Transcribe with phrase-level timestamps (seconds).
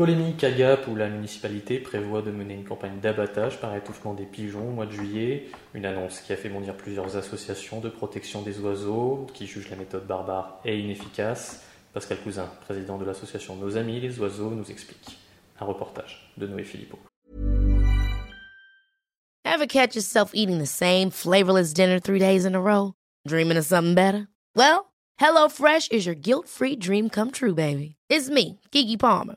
[0.00, 4.24] Polémique à Gap où la municipalité prévoit de mener une campagne d'abattage par étouffement des
[4.24, 5.48] pigeons au mois de juillet.
[5.74, 9.76] Une annonce qui a fait bondir plusieurs associations de protection des oiseaux qui jugent la
[9.76, 11.66] méthode barbare et inefficace.
[11.92, 15.18] Pascal Cousin, président de l'association Nos Amis les Oiseaux, nous explique.
[15.60, 16.98] Un reportage de Noé Philippot.
[19.44, 22.94] Ever catch yourself eating the same flavorless dinner three days in a row?
[23.28, 24.28] Dreaming of something better?
[24.56, 27.96] Well, HelloFresh is your guilt-free dream come true, baby.
[28.08, 29.36] It's me, Kiki Palmer.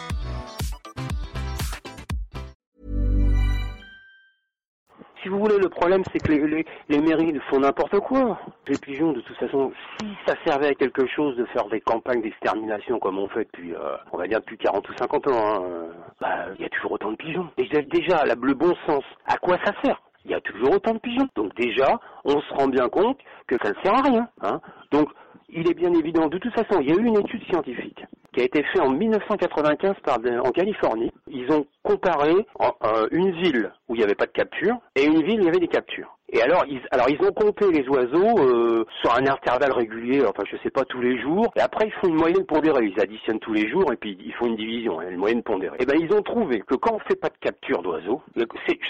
[5.21, 8.39] Si vous voulez, le problème, c'est que les, les, les mairies font n'importe quoi.
[8.67, 12.21] Les pigeons, de toute façon, si ça servait à quelque chose de faire des campagnes
[12.21, 15.61] d'extermination comme on fait depuis, euh, on va dire depuis 40 ou 50 ans, hein,
[15.63, 17.47] euh, bah, il y a toujours autant de pigeons.
[17.57, 20.01] Et déjà, le bon sens, à quoi ça sert?
[20.25, 21.27] Il y a toujours autant de pigeons.
[21.35, 24.27] Donc déjà, on se rend bien compte que ça ne sert à rien.
[24.41, 24.59] Hein.
[24.91, 25.09] Donc,
[25.49, 28.41] il est bien évident, de toute façon, il y a eu une étude scientifique qui
[28.41, 31.11] a été faite en 1995 par, en Californie.
[31.27, 32.33] Ils ont comparé
[32.83, 35.45] euh, une ville où il n'y avait pas de capture et une ville où il
[35.45, 36.17] y avait des captures.
[36.31, 40.43] Et alors ils, alors ils ont compté les oiseaux euh, sur un intervalle régulier, enfin
[40.49, 43.39] je sais pas tous les jours, et après ils font une moyenne pondérée, ils additionnent
[43.39, 45.75] tous les jours et puis ils font une division, hein, une moyenne pondérée.
[45.79, 48.21] Et ben ils ont trouvé que quand on fait pas de capture d'oiseaux,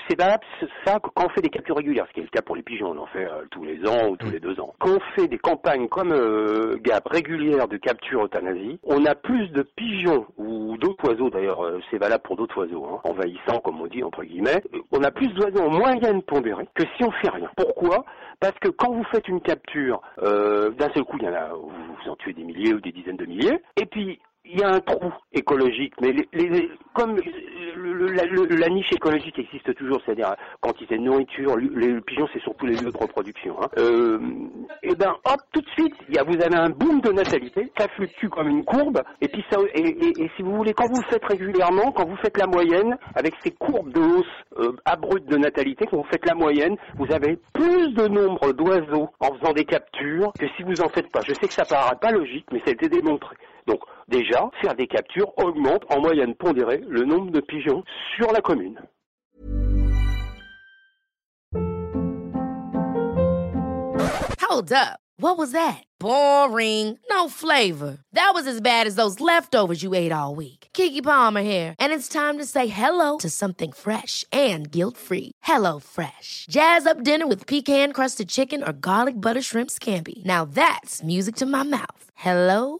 [0.08, 0.44] c'est valable
[0.86, 2.62] ça que quand on fait des captures régulières, ce qui est le cas pour les
[2.62, 4.74] pigeons, on en fait euh, tous les ans ou tous les deux ans.
[4.80, 9.48] Quand on fait des campagnes comme euh, GAP régulières de capture euthanasie, on a plus
[9.50, 13.82] de pigeons ou d'autres oiseaux d'ailleurs, euh, c'est valable pour d'autres oiseaux, hein, envahissants comme
[13.82, 14.62] on dit entre guillemets,
[14.92, 18.06] on a plus d'oiseaux en moyenne pondérée que si on fait Pourquoi?
[18.40, 21.50] Parce que quand vous faites une capture, euh, d'un seul coup, il y en a,
[21.54, 24.70] vous, en tuez des milliers ou des dizaines de milliers, et puis il y a
[24.70, 27.18] un trou écologique, mais les, comme
[28.06, 32.76] le, la, niche écologique existe toujours, c'est-à-dire quantité de nourriture, les pigeons c'est surtout les
[32.76, 33.56] lieux de reproduction.
[33.62, 33.68] Hein.
[33.78, 34.20] Euh,
[34.84, 37.88] et ben hop, tout de suite, y a, vous avez un boom de natalité, ça
[37.96, 41.02] fluctue comme une courbe, et puis ça, et, et, et, si vous voulez, quand vous
[41.10, 44.26] faites régulièrement, quand vous faites la moyenne, avec ces courbes de hausse
[44.60, 49.10] euh, abruptes de natalité, quand vous faites la moyenne, vous avez plus de nombre d'oiseaux
[49.20, 51.22] en faisant des captures que si vous en faites pas.
[51.28, 53.36] Je sais que ça paraît pas logique, mais ça a été démontré.
[53.68, 57.84] Donc déjà, faire des captures augmente en moyenne pondérée le nombre de pigeons
[58.16, 58.80] sur la commune.
[64.42, 65.00] Hold up.
[65.18, 65.84] What was that?
[66.00, 66.98] Boring.
[67.10, 68.00] No flavor.
[68.12, 70.68] That was as bad as those leftovers you ate all week.
[70.74, 75.32] Kiki Palmer here, and it's time to say hello to something fresh and guilt-free.
[75.44, 76.48] Hello Fresh.
[76.50, 80.24] Jazz up dinner with pecan-crusted chicken or garlic butter shrimp scampi.
[80.26, 82.04] Now that's music to my mouth.
[82.16, 82.80] Hello